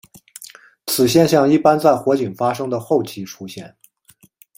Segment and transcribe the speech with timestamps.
[0.87, 3.75] 此现象一般在火警发生的后期出现。